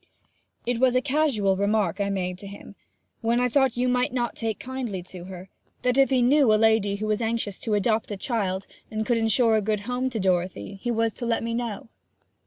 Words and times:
'It 0.65 0.79
was 0.79 0.95
a 0.95 0.99
casual 1.01 1.55
remark 1.55 2.01
I 2.01 2.09
made 2.09 2.39
to 2.39 2.47
him, 2.47 2.73
when 3.21 3.39
I 3.39 3.47
thought 3.47 3.77
you 3.77 3.87
might 3.87 4.11
not 4.11 4.35
take 4.35 4.57
kindly 4.59 5.03
to 5.03 5.25
her, 5.25 5.47
that 5.83 5.95
if 5.95 6.09
he 6.09 6.23
knew 6.23 6.51
a 6.51 6.55
lady 6.55 6.95
who 6.95 7.05
was 7.05 7.21
anxious 7.21 7.59
to 7.59 7.75
adopt 7.75 8.09
a 8.09 8.17
child, 8.17 8.65
and 8.89 9.05
could 9.05 9.17
insure 9.17 9.55
a 9.57 9.61
good 9.61 9.81
home 9.81 10.09
to 10.09 10.19
Dorothy, 10.19 10.79
he 10.81 10.89
was 10.89 11.13
to 11.13 11.27
let 11.27 11.43
me 11.43 11.53
know.' 11.53 11.87